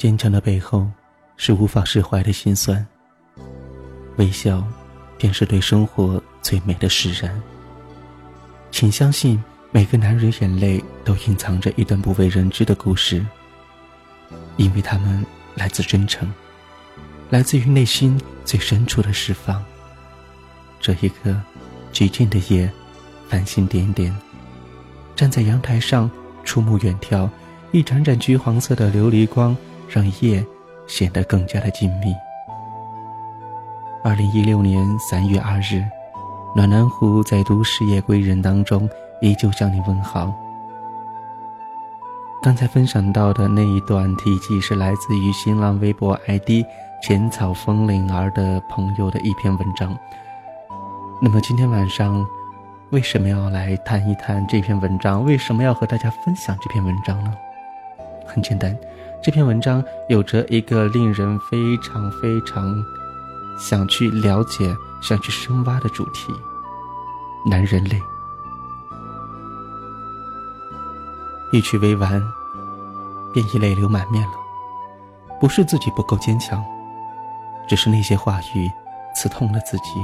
[0.00, 0.86] 坚强的背后，
[1.36, 2.86] 是无法释怀的心酸。
[4.16, 4.66] 微笑，
[5.18, 7.38] 便是对生活最美的释然。
[8.70, 9.38] 请相信，
[9.70, 13.22] 每个男人眼泪都隐藏着一段不为人知的故事，
[14.56, 15.22] 因为他们
[15.54, 16.32] 来自真诚，
[17.28, 19.62] 来自于内心最深处的释放。
[20.80, 21.38] 这一刻，
[21.92, 22.72] 寂静的夜，
[23.28, 24.16] 繁星点点，
[25.14, 26.10] 站在阳台上，
[26.42, 27.28] 触目远眺，
[27.70, 29.54] 一盏盏橘黄色的琉璃光，
[29.90, 30.44] 让夜
[30.86, 32.14] 显得更加的静谧。
[34.02, 35.84] 二零一六年三月二日。
[36.52, 38.90] 暖南湖在都市夜归人当中，
[39.20, 40.34] 依旧向你问好。
[42.42, 46.66] 刚才分享到的那一段题记是来自于新浪微博 ID“
[47.00, 49.96] 浅草风铃儿”的朋友的一篇文章。
[51.22, 52.26] 那么今天晚上，
[52.90, 55.24] 为什么要来谈一谈这篇文章？
[55.24, 57.32] 为什么要和大家分享这篇文章呢？
[58.26, 58.76] 很简单，
[59.22, 62.82] 这篇文章有着一个令人非常非常
[63.58, 64.76] 想去了解。
[65.02, 66.30] 想去深挖的主题，
[67.46, 67.98] 男人泪。
[71.52, 72.22] 一曲未完，
[73.32, 74.34] 便已泪流满面了。
[75.40, 76.62] 不是自己不够坚强，
[77.66, 78.70] 只是那些话语
[79.16, 79.94] 刺痛了自己，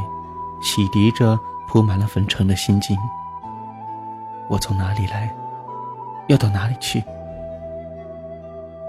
[0.62, 2.96] 洗涤着铺满了粉尘的心境。
[4.48, 5.30] 我从哪里来，
[6.28, 7.04] 要到哪里去？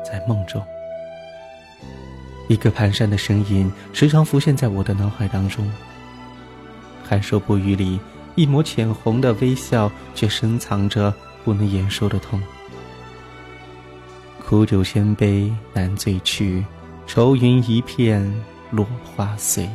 [0.10, 0.64] 在梦中，
[2.48, 5.70] 一个蹒跚的声音时常浮现在我的脑海当中。
[7.04, 8.00] 寒瘦不语里，
[8.36, 12.42] 一抹浅红的微笑，却深藏着不能言说的痛。
[14.46, 16.64] 苦酒千杯难醉去，
[17.06, 18.34] 愁云一片
[18.72, 19.70] 落花随。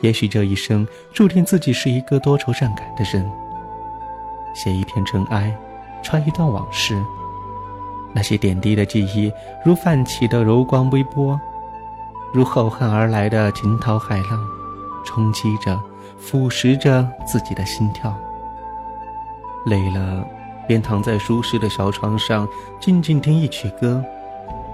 [0.00, 3.24] 也许这一生注定自己是一个多愁善感的人。
[4.54, 5.56] 写一篇尘埃，
[6.02, 7.00] 穿一段往事，
[8.14, 9.32] 那些点滴的记忆，
[9.64, 11.38] 如泛起的柔光微波，
[12.32, 14.46] 如浩瀚而来的惊涛骇浪，
[15.04, 15.80] 冲击着。
[16.18, 18.12] 腐蚀着自己的心跳。
[19.66, 20.26] 累了，
[20.66, 22.48] 便躺在舒适的小床上，
[22.80, 24.02] 静静听一曲歌，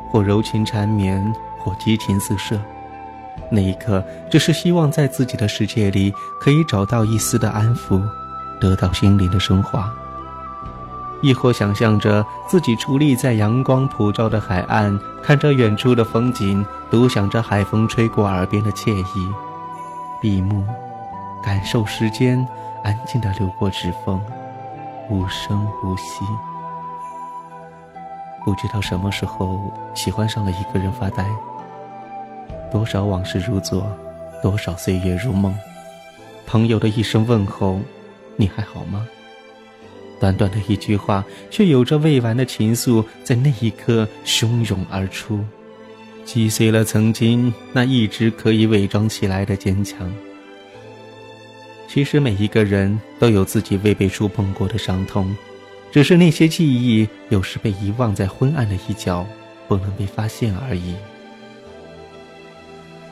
[0.08, 1.20] 或柔情缠绵，
[1.58, 2.58] 或激情四射。
[3.50, 8.00] 那一刻，只是希望在自己的世界里可以找到一丝的安抚，
[8.60, 9.92] 得到心灵的升华。
[11.22, 19.32] 亦或想象着自己矗立在阳光普照的海岸，看着远处的风景，独享着海风吹过耳边的惬意。
[20.20, 20.62] 闭目。
[21.44, 22.46] 感受时间
[22.84, 24.22] 安静的流过指缝，
[25.10, 26.24] 无声无息。
[28.44, 31.26] 不知道什么时候喜欢上了一个人发呆。
[32.70, 33.84] 多少往事如昨，
[34.40, 35.52] 多少岁月如梦。
[36.46, 37.80] 朋友的一声问候，
[38.36, 39.04] 你还好吗？
[40.22, 45.44] 短短的一句话，却有着未完的情愫，在那一刻汹涌而出，
[46.24, 50.08] 击碎了曾经那一直可以伪装起来的坚强。
[51.88, 55.36] 其实每一个人都有自己未被触碰过的伤痛，
[55.90, 59.26] 只是那些记忆有时被遗忘在昏暗的一角，
[59.66, 60.94] 不能被发现而已。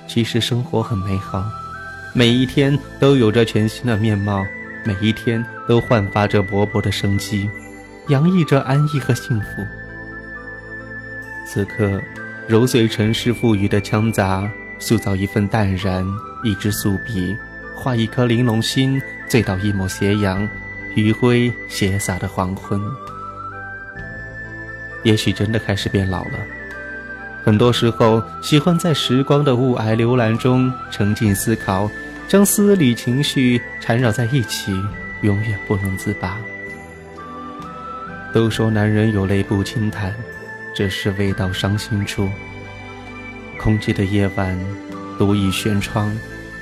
[0.06, 1.44] 其实生活很美好，
[2.14, 4.46] 每一天都有着全新的面貌，
[4.84, 7.50] 每一天都焕发着勃勃的生机，
[8.08, 9.46] 洋溢着安逸和幸福。
[11.46, 12.00] 此刻，
[12.46, 16.06] 揉碎尘世赋予的枪杂，塑造一份淡然，
[16.42, 17.36] 一支素笔。
[17.74, 20.46] 画一颗玲珑心，醉倒一抹斜阳，
[20.94, 22.78] 余晖斜洒的黄昏。
[25.02, 26.38] 也许真的开始变老了，
[27.42, 31.90] 很多时候喜欢在时光的雾霭流岚中沉浸思考，
[32.30, 34.72] 将思虑情绪缠绕在一起，
[35.22, 36.38] 永远不能自拔。
[38.32, 40.14] 都说男人有泪不轻弹，
[40.72, 42.28] 只是未到伤心处。
[43.58, 44.56] 空寂的夜晚，
[45.18, 46.16] 独倚轩窗。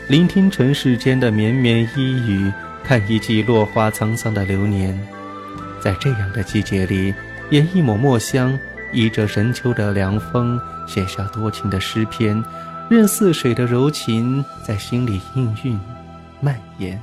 [0.07, 2.51] 聆听尘世间的绵绵旖旎，
[2.83, 4.99] 看一季落花沧桑的流年，
[5.83, 7.15] 在这样的季节里，
[7.51, 8.59] 研一抹墨香，
[8.91, 12.43] 依着深秋的凉风，写下多情的诗篇，
[12.89, 15.79] 任似水的柔情在心里氤氲
[16.41, 16.99] 蔓延。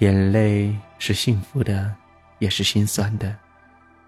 [0.00, 1.94] 眼泪是幸福的，
[2.40, 3.32] 也是心酸的，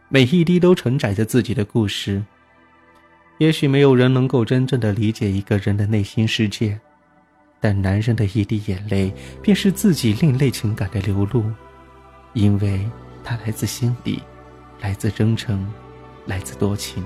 [0.08, 2.20] 每一滴都承载着自己的故事。
[3.38, 6.78] 也许没有人能够真正的理解一个人的内心世界。
[7.60, 11.44] 但男人的一滴眼泪，便是自己另类情感的流露，
[12.32, 12.84] 因为
[13.22, 14.20] 它来自心底，
[14.80, 15.66] 来自真诚，
[16.26, 17.04] 来自多情。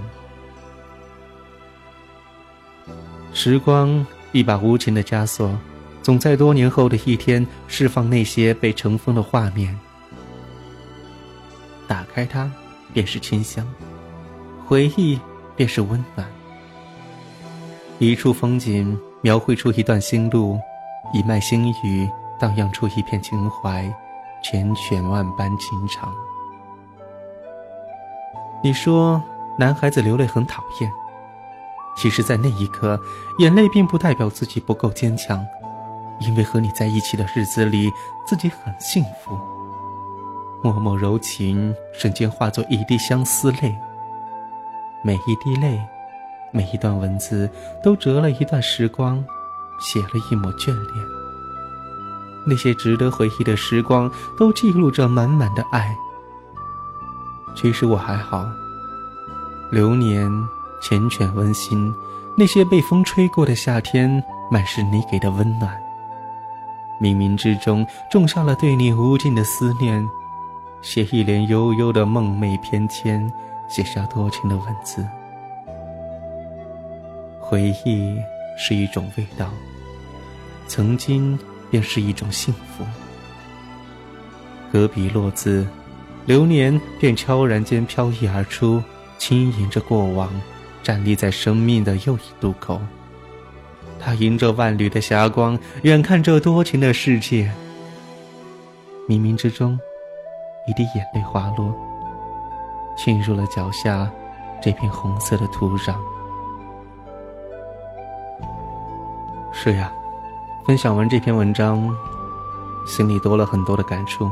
[3.32, 5.56] 时光一把无情的枷锁，
[6.03, 9.79] 总在多年后的一天释放那些被尘封的画面。
[11.87, 12.50] 打开它，
[12.93, 13.67] 便是清香，
[14.67, 15.19] 回忆
[15.56, 16.27] 便是温暖。
[17.99, 20.59] 一处风景，描绘出一段心路；
[21.12, 23.85] 一脉心语，荡漾出一片情怀，
[24.44, 26.12] 缱绻万般情长。
[28.62, 29.23] 你说，
[29.59, 30.91] 男孩子流泪很讨厌。
[31.97, 32.99] 其实，在那一刻，
[33.39, 35.45] 眼泪并不代表自己不够坚强，
[36.21, 37.91] 因为和你在一起的日子里，
[38.27, 39.39] 自己很幸福。
[40.63, 43.75] 默默柔情，瞬间化作一滴相思泪。
[45.03, 45.79] 每一滴泪，
[46.53, 47.51] 每一段文字，
[47.83, 49.23] 都折了一段时光，
[49.81, 51.07] 写了一抹眷恋。
[52.47, 55.95] 那些值得回忆的时光，都记录着满满的爱。
[57.55, 58.47] 其实我还好，
[59.71, 60.31] 流年。
[60.81, 61.94] 缱绻温馨，
[62.37, 65.79] 那些被风吹过的夏天，满是你给的温暖。
[67.00, 70.06] 冥冥之中种下了对你无尽的思念，
[70.82, 73.31] 写一帘悠悠的梦寐翩跹，
[73.69, 75.06] 写下多情的文字。
[77.38, 78.17] 回忆
[78.56, 79.50] 是一种味道，
[80.69, 81.38] 曾经
[81.71, 82.85] 便是一种幸福。
[84.73, 85.67] 隔笔落字，
[86.27, 88.82] 流年便悄然间飘逸而出，
[89.19, 90.31] 轻吟着过往。
[90.91, 92.81] 站立在生命的又一渡口，
[94.01, 97.49] 他迎着万缕的霞光，远看这多情的世界。
[99.09, 99.79] 冥冥之中，
[100.67, 101.73] 一滴眼泪滑落，
[102.97, 104.11] 浸入了脚下
[104.61, 105.95] 这片红色的土壤。
[109.53, 109.93] 是呀，
[110.67, 111.89] 分享完这篇文章，
[112.85, 114.29] 心里多了很多的感触。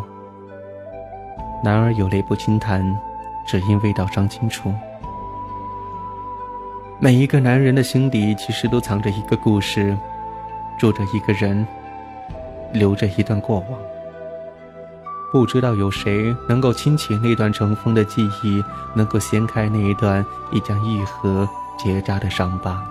[1.62, 2.82] 男儿有泪不轻弹，
[3.46, 4.74] 只因未到伤心处。
[7.00, 9.96] 每一个男人的心底，其实都藏着一个故事，
[10.76, 11.64] 住着一个人，
[12.72, 13.78] 留着一段过往。
[15.32, 18.64] 不知道有谁能够倾起那段尘封的记忆，
[18.96, 21.48] 能够掀开那一段已将愈合
[21.78, 22.82] 结痂的伤疤。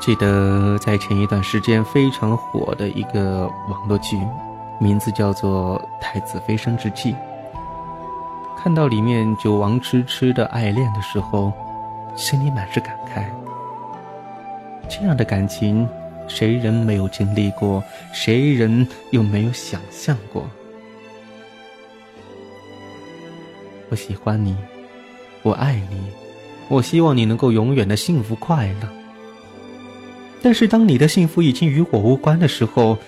[0.00, 4.16] 记得在前一段时间非常火的一个网络剧，
[4.78, 7.12] 名字叫做《太子妃升职记》。
[8.62, 11.50] 看到里面九王痴痴的爱恋的时候，
[12.14, 13.24] 心里满是感慨。
[14.86, 15.88] 这样的感情，
[16.28, 17.82] 谁人没有经历过？
[18.12, 20.46] 谁人又没有想象过？
[23.88, 24.54] 我喜欢你，
[25.42, 26.12] 我爱你，
[26.68, 28.88] 我希望你能够永远的幸福快乐。
[30.42, 32.98] 但是，当你的幸福已经与我无关的时候，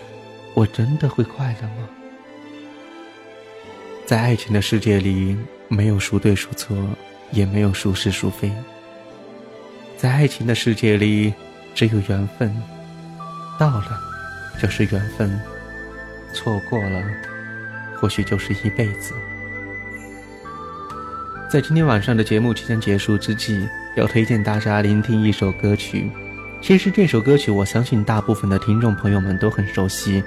[0.54, 1.88] 我真的会快乐吗？
[4.12, 5.34] 在爱情的世界里，
[5.68, 6.76] 没有孰对孰错，
[7.30, 8.52] 也没有孰是孰非。
[9.96, 11.32] 在爱情的世界里，
[11.74, 12.54] 只有缘分，
[13.58, 13.98] 到了
[14.60, 15.40] 就是缘分，
[16.34, 17.02] 错过了，
[17.96, 19.14] 或许就是一辈子。
[21.50, 23.66] 在今天晚上的节目即将结束之际，
[23.96, 26.10] 要推荐大家聆听一首歌曲。
[26.60, 30.22] 其实这首歌曲，我相信大部分的听众朋友们都很熟悉，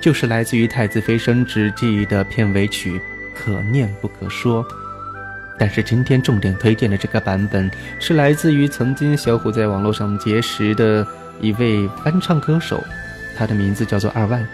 [0.00, 2.98] 就是来自于《太子妃升职记》的片尾曲。
[3.36, 4.66] 可念不可说，
[5.58, 11.06] 但是今天重点推荐的这个版本是来自于曾经小虎在网络上结识的
[11.40, 12.82] 一位翻唱歌手，
[13.36, 14.46] 他的名字叫做二万，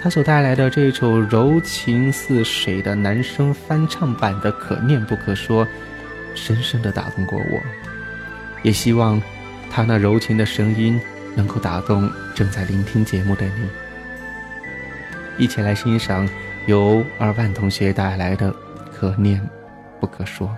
[0.00, 5.66] 他所带来的这首柔情似水的男声翻唱版的《可念不可说》，
[6.34, 7.60] 深深的打动过我，
[8.62, 9.20] 也希望
[9.70, 11.00] 他那柔情的声音
[11.34, 16.28] 能够打动正在聆听节目的你，一起来欣赏。
[16.70, 18.54] 由二万同学带来的，
[18.92, 19.44] 可念
[19.98, 20.48] 不可说。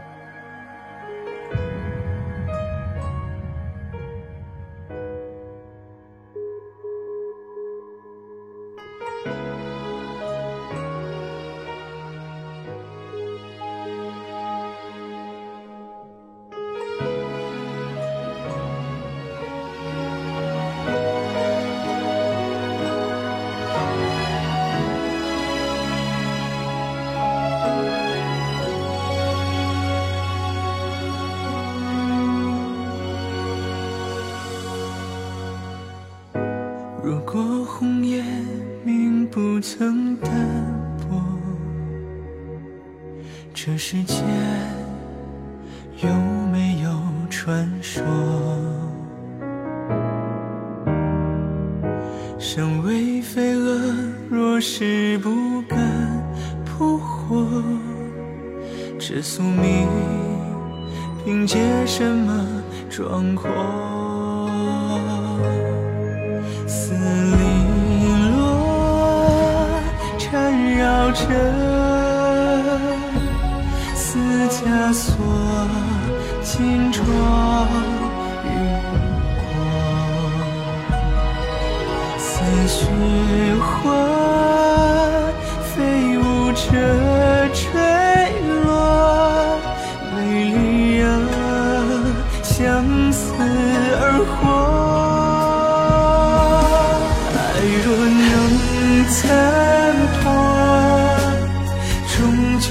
[43.84, 44.16] 世间
[45.96, 46.08] 有
[46.52, 46.88] 没有
[47.28, 48.00] 传说？
[52.38, 53.92] 身为飞蛾，
[54.30, 55.76] 若是不敢
[56.64, 57.44] 扑火，
[59.00, 59.88] 这宿命
[61.24, 62.46] 凭借什么
[62.88, 63.50] 壮阔？
[70.18, 71.24] 缠绕着，
[74.64, 75.12] 枷锁，
[76.42, 77.02] 金妆
[78.45, 78.47] 玉
[79.38, 79.42] 裹，
[82.19, 82.31] 似
[82.69, 82.81] 雪
[83.61, 83.66] 花
[85.75, 86.21] 飞舞
[86.52, 86.62] 着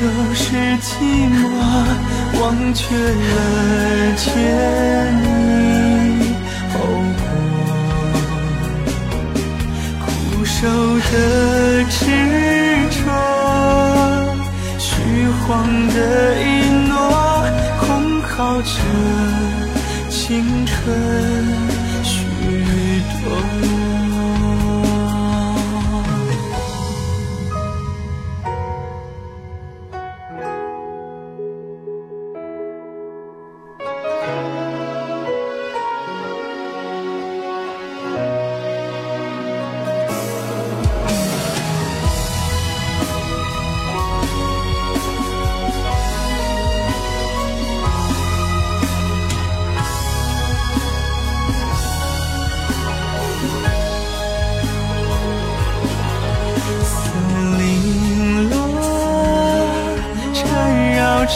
[0.02, 0.44] 就是
[0.80, 0.90] 寂
[1.30, 1.38] 寞，
[2.42, 2.42] 忘
[2.74, 4.26] 却了见
[5.22, 5.24] 你
[6.74, 6.76] 后
[7.20, 7.24] 果，
[10.04, 10.10] 苦
[10.44, 10.58] 守
[11.12, 11.14] 的
[11.92, 12.00] 执
[12.90, 13.00] 着，
[14.80, 14.90] 虚
[15.46, 15.48] 晃
[15.90, 15.96] 的
[16.42, 16.44] 一
[16.90, 16.92] 诺，
[17.80, 17.86] 空
[18.24, 18.74] 耗着
[20.10, 21.41] 青春。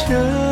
[0.04, 0.45] 这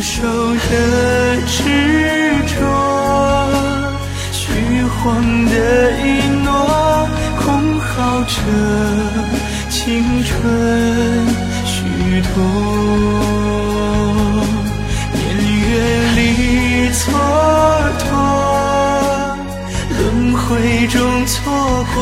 [0.00, 1.62] 守的执
[2.46, 2.56] 着，
[4.32, 4.48] 虚
[4.84, 5.52] 晃的
[6.00, 6.04] 一
[6.44, 6.48] 诺，
[7.40, 8.32] 空耗着
[9.68, 10.26] 青春
[11.64, 11.76] 虚
[12.22, 12.32] 脱。
[15.12, 15.18] 年
[15.60, 15.70] 月
[16.16, 16.18] 里
[16.92, 17.00] 蹉
[17.98, 18.06] 跎，
[19.98, 20.00] 轮
[20.36, 20.46] 回
[20.86, 21.36] 中错
[21.94, 21.98] 过，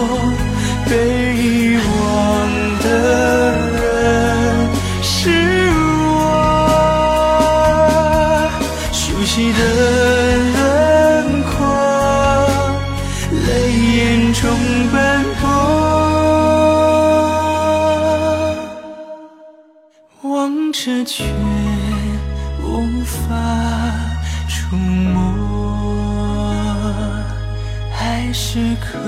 [28.39, 28.99] 时刻